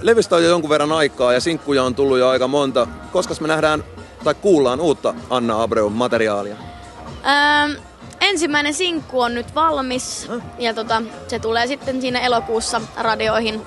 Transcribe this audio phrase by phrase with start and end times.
[0.00, 2.86] levystä on jo jonkun verran aikaa ja sinkkuja on tullut jo aika monta.
[3.12, 3.84] Koska me nähdään
[4.24, 6.56] tai kuullaan uutta Anna Abreu materiaalia?
[7.26, 7.80] Öö,
[8.20, 13.62] ensimmäinen sinkku on nyt valmis ja tota, se tulee sitten siinä elokuussa radioihin,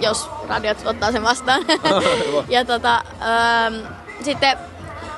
[0.00, 1.64] jos radiot ottaa sen vastaan.
[2.48, 3.80] ja tota, öö,
[4.22, 4.58] sitten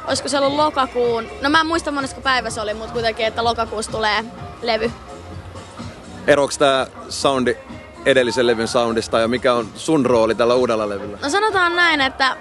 [0.07, 3.45] olisiko se ollut lokakuun, no mä en muista monesko päivä se oli, mutta kuitenkin, että
[3.45, 4.25] lokakuussa tulee
[4.63, 4.91] levy.
[6.27, 7.57] Eroks tää soundi
[8.07, 11.19] edellisen levyn soundista ja mikä on sun rooli tällä uudella levyllä?
[11.23, 12.37] No sanotaan näin, että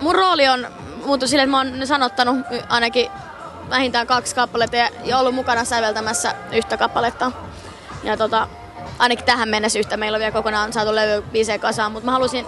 [0.00, 0.66] mun rooli on
[1.06, 2.36] muuttu sille, että mä oon sanottanut
[2.68, 3.10] ainakin
[3.70, 7.32] vähintään kaksi kappaletta ja ollut mukana säveltämässä yhtä kappaletta.
[8.04, 8.48] Ja tota,
[8.98, 12.46] ainakin tähän mennessä yhtä meillä on vielä kokonaan saatu levy biisejä kasaan, mutta mä halusin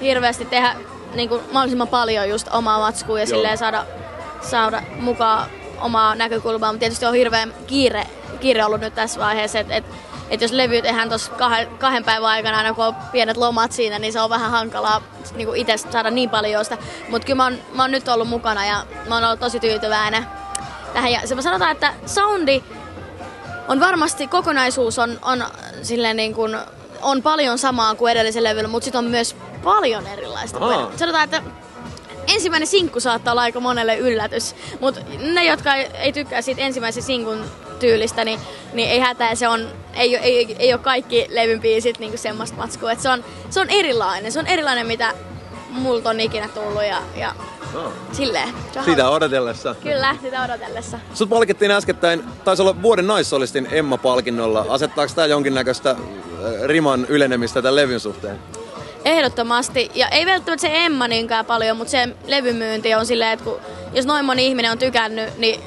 [0.00, 0.76] hirveästi tehdä
[1.14, 3.86] niin kuin mahdollisimman paljon just omaa matskua ja silleen saada,
[4.40, 8.06] saada mukaan omaa näkökulmaa, mutta tietysti on hirveän kiire,
[8.40, 9.84] kiire ollut nyt tässä vaiheessa, että et,
[10.30, 13.98] et jos levy tehdään tuossa kahden, kahden päivän aikana, aina kun on pienet lomat siinä,
[13.98, 15.02] niin se on vähän hankalaa
[15.34, 16.78] niin itse saada niin paljon sitä.
[17.08, 20.26] Mutta kyllä mä oon, mä oon nyt ollut mukana ja mä oon ollut tosi tyytyväinen
[20.92, 21.12] tähän.
[21.12, 22.62] Ja se mä sanotaan, että soundi
[23.68, 25.44] on varmasti, kokonaisuus on, on
[25.82, 26.56] silleen niin kuin,
[27.02, 30.58] on paljon samaa kuin edellisen levyllä, mutta sitten on myös paljon erilaista.
[30.60, 30.90] Aa.
[30.96, 31.42] Sanotaan, että
[32.26, 37.44] ensimmäinen sinkku saattaa olla aika monelle yllätys, mutta ne, jotka ei tykkää siitä ensimmäisen sinkun
[37.78, 38.40] tyylistä, niin,
[38.72, 42.92] niin ei hätää, se on, ei, ei, ei ole kaikki levyn biisit niin semmoista matskua.
[42.92, 45.14] Et se, on, se on erilainen, se on erilainen mitä
[45.70, 47.34] multa on ikinä tullut ja, ja
[47.74, 47.92] Oh.
[48.12, 48.48] Silleen.
[48.84, 49.74] Sitä odotellessa.
[49.82, 50.98] Kyllä, sitä odotellessa.
[51.14, 54.66] Sut palkittiin äskettäin, taisi olla vuoden naissolistin Emma-palkinnolla.
[54.68, 55.96] Asettaako tämä jonkinnäköistä äh,
[56.64, 58.38] riman ylenemistä tämän levyn suhteen?
[59.04, 59.90] Ehdottomasti.
[59.94, 63.60] Ja ei välttämättä se Emma niinkään paljon, mutta se levymyynti on silleen, että kun,
[63.92, 65.60] jos noin moni ihminen on tykännyt, niin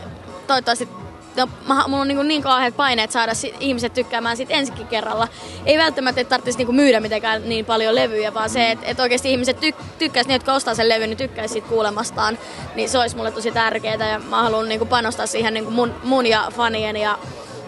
[0.48, 0.90] toivottavasti
[1.38, 5.28] no, mä, mulla on niin, niin kauheat paineet saada sit, ihmiset tykkäämään sit ensikin kerralla.
[5.66, 9.32] Ei välttämättä että tarvitsisi niin myydä mitenkään niin paljon levyjä, vaan se, että et oikeasti
[9.32, 12.38] ihmiset tyk, tykkäisi, ne jotka ostaa sen levyn, niin tykkäisi siitä kuulemastaan.
[12.76, 16.26] Niin se olisi mulle tosi tärkeää ja mä haluan niin panostaa siihen niin mun, mun
[16.26, 17.20] ja fanien ja,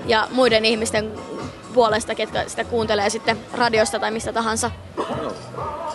[0.06, 1.12] ja muiden ihmisten
[1.74, 4.72] puolesta, ketkä sitä kuuntelee sitten radiosta tai mistä tahansa.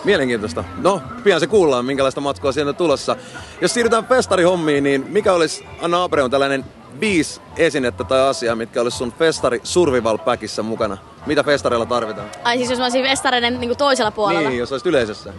[0.03, 0.63] Mielenkiintoista.
[0.77, 3.15] No, pian se kuullaan, minkälaista matkoa siellä on tulossa.
[3.61, 6.65] Jos siirrytään festarihommiin, niin mikä olisi Anna Abre tällainen
[6.99, 10.97] viisi esinettä tai asiaa, mitkä olisi sun festari survival packissa mukana?
[11.25, 12.29] Mitä festareilla tarvitaan?
[12.43, 14.49] Ai siis jos mä olisin festareiden niin toisella puolella?
[14.49, 15.33] Niin, jos olisit yleisössä.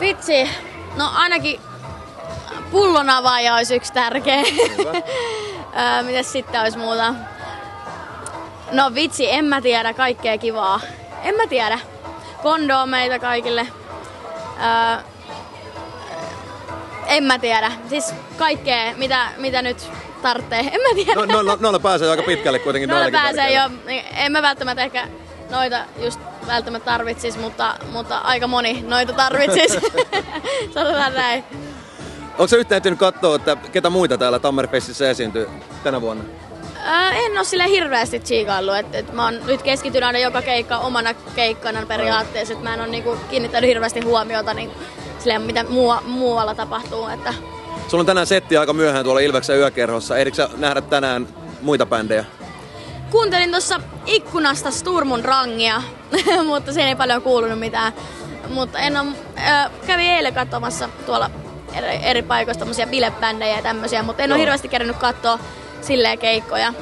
[0.00, 0.48] Vitsi,
[0.96, 1.60] no ainakin
[2.70, 4.42] pullonavaaja olisi yksi tärkeä.
[6.06, 7.14] Mitäs sitten olisi muuta?
[8.72, 10.80] No vitsi, en mä tiedä kaikkea kivaa.
[11.22, 11.78] En mä tiedä.
[12.42, 13.60] Kondoomeita kaikille.
[13.60, 15.02] Öö,
[17.10, 17.72] en mä tiedä.
[17.88, 19.90] Siis kaikkea, mitä, mitä nyt
[20.22, 20.58] tarvitsee.
[20.58, 21.14] En mä tiedä.
[21.14, 22.88] No, no, no, noilla pääsee aika pitkälle kuitenkin.
[22.88, 23.70] Noilla pääsee jo.
[24.16, 25.08] En mä välttämättä ehkä
[25.50, 29.78] noita just välttämättä tarvitsis, mutta, mutta aika moni noita tarvitsis.
[30.74, 31.44] Sanotaan näin.
[32.30, 35.48] Onko se yhtään ehtinyt katsoa, että ketä muita täällä Tammerfestissä esiintyy
[35.84, 36.24] tänä vuonna?
[36.82, 38.76] Ää, en ole sille hirveästi tsiikaillut.
[38.76, 42.54] Et, et mä oon nyt keskittynyt aina joka keikka omana keikkana periaatteessa.
[42.54, 44.70] Et mä en ole niinku kiinnittänyt hirveästi huomiota niin,
[45.20, 47.06] silleen, mitä muu, muualla tapahtuu.
[47.06, 47.34] Että...
[47.88, 50.16] Sulla on tänään setti aika myöhään tuolla Ilveksen yökerhossa.
[50.18, 51.28] Ehdikö nähdä tänään
[51.62, 52.24] muita bändejä?
[53.10, 55.82] Kuuntelin tuossa ikkunasta Sturmun rangia,
[56.46, 57.92] mutta siinä ei paljon kuulunut mitään.
[58.48, 59.08] Mutta en ole,
[59.38, 61.30] äh, kävin eilen katsomassa tuolla
[61.74, 65.38] eri, eri paikoista tämmöisiä bilebändejä ja tämmöisiä, mutta en ole hirveästi kerännyt katsoa
[65.80, 66.74] silleen keikkoja.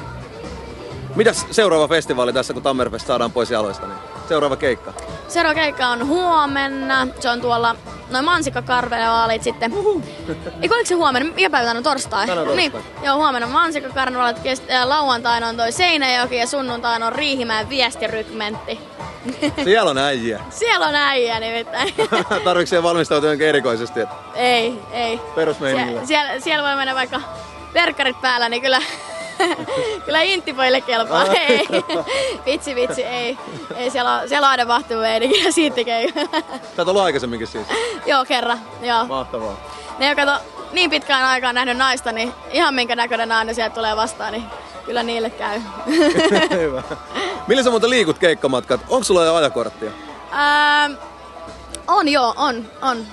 [1.15, 3.87] Mitäs seuraava festivaali tässä, kun Tammerfest saadaan pois jaloista?
[3.87, 4.93] Niin seuraava keikka?
[5.27, 7.07] Seuraava keikka on huomenna.
[7.19, 7.75] Se on tuolla
[8.09, 9.73] noin mansikkakarnevaalit sitten.
[10.61, 11.33] Eikö oliko se huomenna?
[11.35, 12.27] Mikä päivä on torstai?
[12.27, 12.55] Torstai.
[12.55, 12.71] Niin.
[13.03, 14.37] Joo, huomenna on mansikkakarnevaalit.
[14.83, 18.79] Lauantaina on toi Seinäjoki ja sunnuntaina on Riihimäen viestirykmentti.
[19.63, 20.39] Siellä on äijä.
[20.49, 21.93] Siellä on äijä nimittäin.
[22.43, 23.99] Tarvitsetko siellä valmistautua erikoisesti?
[23.99, 24.15] Että...
[24.35, 25.19] Ei, ei.
[25.35, 25.99] Perusmeinillä.
[26.01, 27.21] Sie- siellä, siellä voi mennä vaikka
[27.73, 28.81] verkkarit päällä, niin kyllä,
[30.05, 31.25] kyllä intipoille kelpaa.
[31.25, 31.67] ei.
[32.45, 33.37] vitsi, vitsi, ei.
[33.75, 36.07] ei siellä, on, siellä on aina mahtuu meininki ja siitä tekee.
[36.75, 37.67] Sä oot ollut aikaisemminkin siis?
[38.05, 38.59] joo, kerran.
[38.81, 39.05] Joo.
[39.05, 39.55] Mahtavaa.
[39.99, 40.31] Ne, joka to,
[40.71, 44.43] niin pitkään aikaan nähnyt naista, niin ihan minkä näköinen aina sieltä tulee vastaan, niin
[44.85, 45.61] kyllä niille käy.
[46.61, 46.83] Hyvä.
[47.47, 48.81] Millä sä muuten liikut keikkamatkat?
[48.89, 49.91] Onko sulla jo ajakorttia?
[50.33, 50.93] Ähm,
[51.87, 53.05] on joo, on, on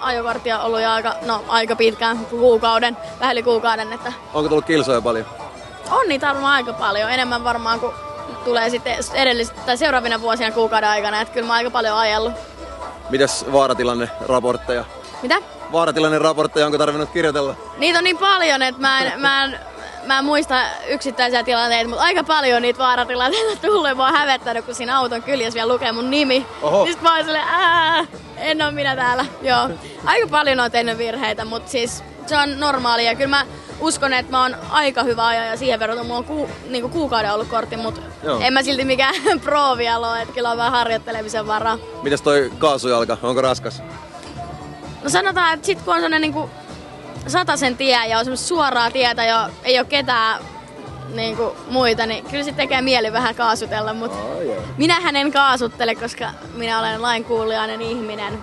[0.00, 3.92] ajokorttia ollut jo aika, no, aika pitkään, kuukauden, vähän yli kuukauden.
[3.92, 4.12] Että...
[4.34, 5.26] Onko tullut kilsoja paljon?
[5.90, 7.94] On niitä varmaan aika paljon, enemmän varmaan kuin
[8.44, 12.32] tulee sitten edellis- tai seuraavina vuosina kuukauden aikana, että kyllä mä aika paljon ajellut.
[13.10, 14.84] Mitäs vaaratilanne raportteja?
[15.22, 15.36] Mitä?
[15.72, 17.54] Vaaratilanne raportteja, onko tarvinnut kirjoitella?
[17.78, 19.58] Niitä on niin paljon, että mä en, mä en
[20.06, 20.54] mä en muista
[20.88, 23.94] yksittäisiä tilanteita, mutta aika paljon niitä vaaratilanteita tulee.
[23.98, 26.46] Oon hävettänyt, kun siinä auton kyljessä vielä lukee mun nimi.
[26.62, 26.84] Oho.
[26.84, 28.04] Niin mä oon silleen, ää,
[28.36, 29.24] en oo minä täällä.
[29.42, 29.70] Joo.
[30.04, 33.14] Aika paljon on tehnyt virheitä, mutta siis se on normaalia.
[33.14, 33.46] Kyllä mä
[33.80, 36.06] uskon, että mä oon aika hyvä ajaja siihen verrattuna.
[36.08, 38.40] Mulla on ku, niinku kuukauden ollut kortti, mutta Joo.
[38.40, 39.14] en mä silti mikään
[39.44, 40.22] pro vielä ole.
[40.22, 41.78] Että kyllä on vähän harjoittelemisen varaa.
[42.02, 43.82] Mites toi kaasujalka, onko raskas?
[45.02, 46.50] No sanotaan, että sit kun on sellainen niinku
[47.26, 50.44] sataisen tie ja on semmoista suoraa tietä ja ei ole ketään
[51.14, 54.18] niinku muita, niin kyllä se tekee mieli vähän kaasutella, mutta
[54.76, 58.38] minähän en kaasuttele, koska minä olen lainkuulijainen ihminen.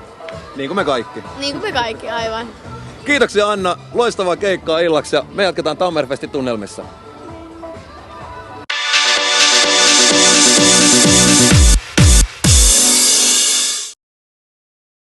[0.56, 1.24] Niin kuin me kaikki.
[1.38, 2.48] Niin kuin me kaikki aivan.
[3.06, 6.84] Kiitoksia Anna, loistavaa keikkaa illaksi ja me jatketaan Tammerfestin tunnelmissa.